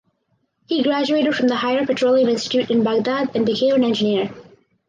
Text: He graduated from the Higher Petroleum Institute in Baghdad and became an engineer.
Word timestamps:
He 0.65 0.81
graduated 0.81 1.35
from 1.35 1.47
the 1.47 1.57
Higher 1.57 1.85
Petroleum 1.85 2.27
Institute 2.27 2.71
in 2.71 2.81
Baghdad 2.83 3.35
and 3.35 3.45
became 3.45 3.75
an 3.75 3.83
engineer. 3.83 4.33